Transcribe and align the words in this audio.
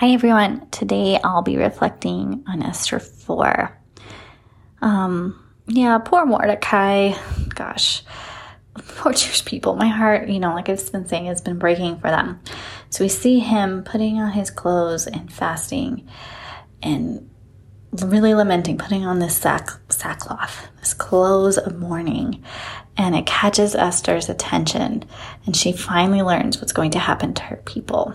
Hi 0.00 0.12
everyone. 0.12 0.66
Today 0.70 1.20
I'll 1.22 1.42
be 1.42 1.58
reflecting 1.58 2.42
on 2.48 2.62
Esther 2.62 2.98
4. 2.98 3.78
Um, 4.80 5.38
yeah, 5.66 5.98
poor 5.98 6.24
Mordecai. 6.24 7.12
Gosh, 7.54 8.02
poor 8.96 9.12
Jewish 9.12 9.44
people. 9.44 9.76
My 9.76 9.88
heart, 9.88 10.30
you 10.30 10.40
know, 10.40 10.54
like 10.54 10.70
I've 10.70 10.90
been 10.90 11.06
saying, 11.06 11.26
has 11.26 11.42
been 11.42 11.58
breaking 11.58 11.98
for 11.98 12.08
them. 12.08 12.40
So 12.88 13.04
we 13.04 13.10
see 13.10 13.40
him 13.40 13.84
putting 13.84 14.18
on 14.18 14.32
his 14.32 14.50
clothes 14.50 15.06
and 15.06 15.30
fasting 15.30 16.08
and 16.82 17.28
really 17.92 18.32
lamenting, 18.32 18.78
putting 18.78 19.04
on 19.04 19.18
this 19.18 19.36
sack, 19.36 19.68
sackcloth, 19.90 20.68
this 20.78 20.94
clothes 20.94 21.58
of 21.58 21.78
mourning. 21.78 22.42
And 22.96 23.14
it 23.14 23.26
catches 23.26 23.74
Esther's 23.74 24.30
attention, 24.30 25.04
and 25.44 25.54
she 25.54 25.72
finally 25.72 26.22
learns 26.22 26.58
what's 26.58 26.72
going 26.72 26.92
to 26.92 26.98
happen 26.98 27.34
to 27.34 27.42
her 27.42 27.56
people. 27.56 28.14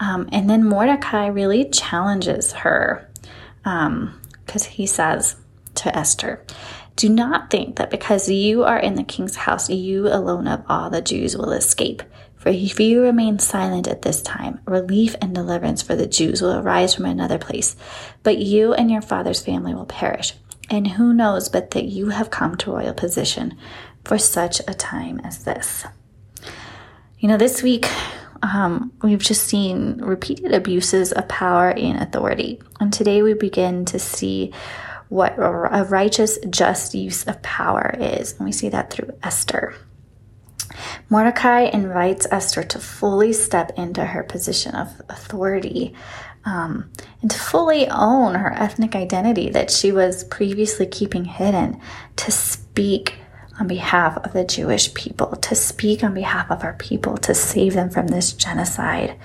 Um, 0.00 0.28
and 0.32 0.50
then 0.50 0.64
Mordecai 0.64 1.26
really 1.26 1.68
challenges 1.68 2.52
her 2.52 3.08
because 3.62 4.66
um, 4.66 4.70
he 4.70 4.86
says 4.86 5.36
to 5.76 5.96
Esther, 5.96 6.44
Do 6.96 7.08
not 7.08 7.50
think 7.50 7.76
that 7.76 7.90
because 7.90 8.28
you 8.28 8.64
are 8.64 8.78
in 8.78 8.94
the 8.94 9.04
king's 9.04 9.36
house, 9.36 9.70
you 9.70 10.08
alone 10.08 10.46
of 10.46 10.64
all 10.68 10.90
the 10.90 11.00
Jews 11.00 11.36
will 11.36 11.52
escape. 11.52 12.02
For 12.36 12.50
if 12.50 12.78
you 12.78 13.00
remain 13.00 13.38
silent 13.38 13.88
at 13.88 14.02
this 14.02 14.20
time, 14.20 14.60
relief 14.66 15.16
and 15.22 15.34
deliverance 15.34 15.80
for 15.80 15.96
the 15.96 16.06
Jews 16.06 16.42
will 16.42 16.58
arise 16.58 16.94
from 16.94 17.06
another 17.06 17.38
place, 17.38 17.74
but 18.22 18.36
you 18.36 18.74
and 18.74 18.90
your 18.90 19.00
father's 19.00 19.40
family 19.40 19.74
will 19.74 19.86
perish. 19.86 20.34
And 20.68 20.86
who 20.88 21.14
knows 21.14 21.48
but 21.48 21.70
that 21.70 21.84
you 21.84 22.10
have 22.10 22.30
come 22.30 22.56
to 22.58 22.72
royal 22.72 22.92
position 22.92 23.56
for 24.04 24.18
such 24.18 24.60
a 24.68 24.74
time 24.74 25.20
as 25.20 25.44
this. 25.44 25.86
You 27.18 27.28
know, 27.28 27.38
this 27.38 27.62
week 27.62 27.88
um, 28.44 28.92
we've 29.02 29.22
just 29.22 29.46
seen 29.46 29.96
repeated 29.98 30.52
abuses 30.52 31.12
of 31.12 31.26
power 31.28 31.70
and 31.70 32.00
authority. 32.00 32.60
And 32.78 32.92
today 32.92 33.22
we 33.22 33.32
begin 33.32 33.86
to 33.86 33.98
see 33.98 34.52
what 35.08 35.34
a 35.38 35.86
righteous, 35.88 36.38
just 36.50 36.94
use 36.94 37.24
of 37.24 37.40
power 37.42 37.94
is. 37.98 38.34
And 38.34 38.44
we 38.44 38.52
see 38.52 38.68
that 38.68 38.90
through 38.90 39.14
Esther. 39.22 39.74
Mordecai 41.08 41.62
invites 41.62 42.26
Esther 42.30 42.62
to 42.64 42.78
fully 42.78 43.32
step 43.32 43.72
into 43.78 44.04
her 44.04 44.22
position 44.22 44.74
of 44.74 45.00
authority 45.08 45.94
um, 46.44 46.90
and 47.22 47.30
to 47.30 47.38
fully 47.38 47.88
own 47.88 48.34
her 48.34 48.52
ethnic 48.52 48.94
identity 48.94 49.48
that 49.50 49.70
she 49.70 49.92
was 49.92 50.24
previously 50.24 50.86
keeping 50.86 51.24
hidden, 51.24 51.80
to 52.16 52.30
speak 52.30 53.14
on 53.58 53.68
behalf 53.68 54.16
of 54.18 54.32
the 54.32 54.44
Jewish 54.44 54.92
people, 54.94 55.36
to 55.36 55.54
speak 55.54 56.02
on 56.02 56.14
behalf 56.14 56.50
of 56.50 56.64
our 56.64 56.74
people, 56.74 57.16
to 57.18 57.34
save 57.34 57.74
them 57.74 57.90
from 57.90 58.08
this 58.08 58.32
genocide. 58.32 59.16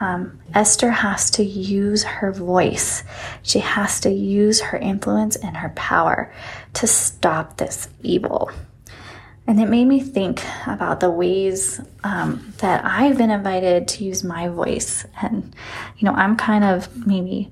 Um, 0.00 0.40
Esther 0.54 0.90
has 0.90 1.30
to 1.32 1.44
use 1.44 2.02
her 2.02 2.32
voice. 2.32 3.04
She 3.42 3.60
has 3.60 4.00
to 4.00 4.10
use 4.10 4.60
her 4.60 4.78
influence 4.78 5.36
and 5.36 5.56
her 5.56 5.70
power 5.70 6.32
to 6.74 6.86
stop 6.86 7.56
this 7.56 7.88
evil. 8.02 8.50
And 9.46 9.60
it 9.60 9.68
made 9.68 9.84
me 9.84 10.00
think 10.00 10.42
about 10.66 11.00
the 11.00 11.10
ways 11.10 11.80
um, 12.02 12.54
that 12.58 12.84
I've 12.84 13.18
been 13.18 13.30
invited 13.30 13.86
to 13.88 14.04
use 14.04 14.24
my 14.24 14.48
voice. 14.48 15.04
And, 15.20 15.54
you 15.98 16.06
know, 16.06 16.14
I'm 16.14 16.36
kind 16.36 16.64
of 16.64 17.06
maybe, 17.06 17.50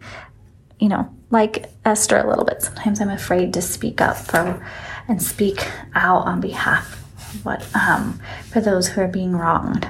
you 0.83 0.89
know, 0.89 1.09
like 1.31 1.71
Esther 1.85 2.19
a 2.19 2.29
little 2.29 2.45
bit. 2.45 2.61
Sometimes 2.61 3.01
I'm 3.01 3.09
afraid 3.09 3.55
to 3.55 3.63
speak 3.63 4.01
up 4.01 4.17
for 4.17 4.67
and 5.07 5.23
speak 5.23 5.65
out 5.95 6.27
on 6.27 6.41
behalf 6.41 7.01
of 7.35 7.45
what 7.45 7.77
um, 7.77 8.21
for 8.51 8.61
those 8.61 8.89
who 8.89 9.01
are 9.01 9.09
being 9.09 9.37
wronged. 9.37 9.89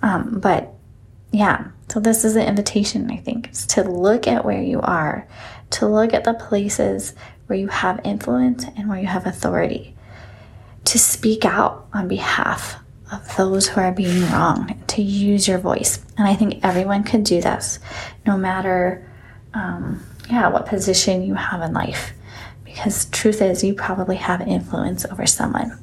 Um, 0.00 0.40
but 0.40 0.72
yeah, 1.32 1.68
so 1.90 2.00
this 2.00 2.24
is 2.24 2.34
an 2.34 2.48
invitation, 2.48 3.10
I 3.10 3.18
think, 3.18 3.50
is 3.50 3.66
to 3.66 3.84
look 3.84 4.26
at 4.26 4.46
where 4.46 4.62
you 4.62 4.80
are, 4.80 5.28
to 5.72 5.86
look 5.86 6.14
at 6.14 6.24
the 6.24 6.32
places 6.32 7.12
where 7.46 7.58
you 7.58 7.68
have 7.68 8.00
influence 8.02 8.64
and 8.74 8.88
where 8.88 8.98
you 8.98 9.08
have 9.08 9.26
authority 9.26 9.94
to 10.86 10.98
speak 10.98 11.44
out 11.44 11.86
on 11.92 12.08
behalf 12.08 12.76
of 13.12 13.36
those 13.36 13.68
who 13.68 13.82
are 13.82 13.92
being 13.92 14.22
wronged, 14.30 14.88
to 14.88 15.02
use 15.02 15.46
your 15.46 15.58
voice. 15.58 16.02
And 16.16 16.26
I 16.26 16.34
think 16.34 16.64
everyone 16.64 17.04
can 17.04 17.22
do 17.22 17.42
this, 17.42 17.78
no 18.26 18.38
matter, 18.38 19.06
um, 19.52 20.02
yeah, 20.28 20.48
what 20.48 20.66
position 20.66 21.22
you 21.22 21.34
have 21.34 21.62
in 21.62 21.72
life. 21.72 22.12
Because 22.64 23.04
truth 23.06 23.42
is, 23.42 23.62
you 23.62 23.74
probably 23.74 24.16
have 24.16 24.40
influence 24.40 25.04
over 25.04 25.26
someone. 25.26 25.78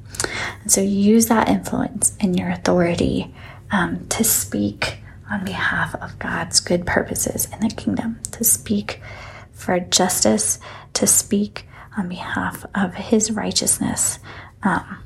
And 0.61 0.71
so 0.71 0.81
use 0.81 1.27
that 1.27 1.47
influence 1.47 2.15
and 2.19 2.37
your 2.37 2.49
authority 2.49 3.33
um, 3.71 4.07
to 4.09 4.23
speak 4.23 4.97
on 5.29 5.45
behalf 5.45 5.93
of 5.95 6.17
God's 6.17 6.59
good 6.59 6.85
purposes 6.87 7.47
in 7.53 7.59
the 7.59 7.73
kingdom, 7.73 8.19
to 8.31 8.43
speak 8.43 9.01
for 9.51 9.79
justice, 9.79 10.59
to 10.93 11.05
speak 11.05 11.67
on 11.95 12.09
behalf 12.09 12.65
of 12.73 12.95
His 12.95 13.29
righteousness, 13.29 14.19
um, 14.63 15.03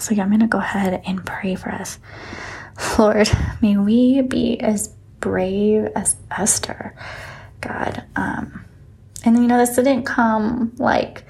so, 0.00 0.14
yeah, 0.14 0.22
I'm 0.22 0.28
going 0.28 0.40
to 0.40 0.46
go 0.46 0.58
ahead 0.58 1.02
and 1.06 1.24
pray 1.24 1.54
for 1.56 1.70
us. 1.70 1.98
Lord, 2.98 3.28
may 3.60 3.76
we 3.76 4.22
be 4.22 4.60
as 4.60 4.88
brave 5.20 5.86
as 5.96 6.16
Esther, 6.30 6.94
God. 7.60 8.04
Um, 8.16 8.64
and 9.24 9.36
you 9.36 9.46
know, 9.46 9.58
this 9.58 9.76
didn't 9.76 10.04
come 10.04 10.72
like, 10.76 11.24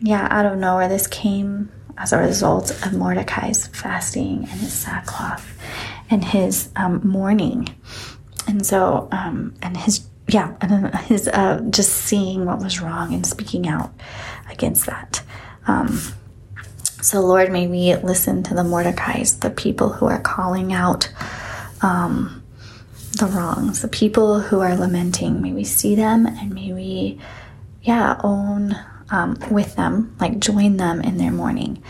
yeah, 0.00 0.28
out 0.30 0.46
of 0.46 0.58
nowhere. 0.58 0.88
This 0.88 1.06
came 1.06 1.70
as 1.98 2.12
a 2.12 2.18
result 2.18 2.70
of 2.84 2.92
Mordecai's 2.92 3.66
fasting 3.68 4.38
and 4.38 4.60
his 4.60 4.72
sackcloth 4.72 5.58
and 6.10 6.24
his 6.24 6.70
um, 6.76 7.00
mourning. 7.06 7.68
And 8.46 8.64
so, 8.66 9.08
um, 9.12 9.54
and 9.62 9.76
his, 9.76 10.06
yeah, 10.28 10.54
and 10.60 10.94
his 10.96 11.28
uh, 11.28 11.60
just 11.70 11.92
seeing 11.92 12.44
what 12.44 12.58
was 12.58 12.80
wrong 12.80 13.14
and 13.14 13.26
speaking 13.26 13.68
out 13.68 13.92
against 14.50 14.86
that. 14.86 15.22
Um, 15.66 16.00
so, 17.00 17.20
Lord, 17.20 17.50
may 17.50 17.66
we 17.66 17.94
listen 17.96 18.42
to 18.44 18.54
the 18.54 18.62
Mordecais, 18.62 19.40
the 19.40 19.50
people 19.50 19.90
who 19.90 20.06
are 20.06 20.20
calling 20.20 20.72
out 20.72 21.12
um, 21.82 22.41
the 23.18 23.26
wrongs, 23.26 23.82
the 23.82 23.88
people 23.88 24.40
who 24.40 24.60
are 24.60 24.76
lamenting. 24.76 25.42
May 25.42 25.52
we 25.52 25.64
see 25.64 25.94
them 25.94 26.26
and 26.26 26.54
may 26.54 26.72
we, 26.72 27.18
yeah, 27.82 28.20
own 28.22 28.76
um, 29.10 29.38
with 29.50 29.76
them, 29.76 30.16
like 30.20 30.38
join 30.38 30.76
them 30.78 31.00
in 31.00 31.18
their 31.18 31.30
mourning. 31.30 31.82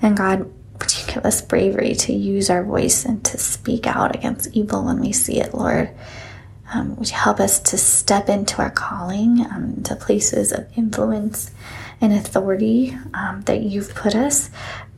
And 0.00 0.16
God, 0.16 0.50
would 0.80 0.98
you 0.98 1.12
give 1.12 1.24
us 1.24 1.42
bravery 1.42 1.94
to 1.94 2.12
use 2.12 2.50
our 2.50 2.64
voice 2.64 3.04
and 3.04 3.24
to 3.26 3.38
speak 3.38 3.86
out 3.86 4.16
against 4.16 4.54
evil 4.54 4.84
when 4.84 5.00
we 5.00 5.12
see 5.12 5.40
it, 5.40 5.54
Lord? 5.54 5.90
Um, 6.74 6.96
would 6.96 7.10
you 7.10 7.16
help 7.16 7.38
us 7.38 7.60
to 7.60 7.76
step 7.76 8.28
into 8.28 8.62
our 8.62 8.70
calling 8.70 9.40
um, 9.40 9.82
to 9.84 9.94
places 9.94 10.52
of 10.52 10.66
influence 10.74 11.50
and 12.00 12.14
authority 12.14 12.96
um, 13.12 13.42
that 13.42 13.60
you've 13.60 13.94
put 13.94 14.14
us 14.14 14.50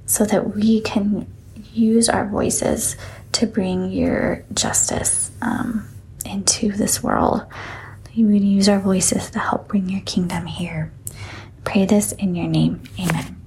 so 0.06 0.24
that 0.24 0.54
we 0.54 0.80
can 0.80 1.26
use 1.72 2.08
our 2.08 2.26
voices 2.26 2.96
to 3.32 3.46
bring 3.46 3.90
your 3.90 4.44
justice 4.52 5.30
um, 5.42 5.88
into 6.24 6.72
this 6.72 7.02
world. 7.02 7.44
You 8.12 8.26
would 8.28 8.44
use 8.44 8.68
our 8.68 8.78
voices 8.78 9.30
to 9.30 9.38
help 9.38 9.68
bring 9.68 9.88
your 9.88 10.02
kingdom 10.02 10.46
here. 10.46 10.92
Pray 11.64 11.84
this 11.84 12.12
in 12.12 12.34
your 12.34 12.46
name. 12.46 12.82
Amen. 12.98 13.43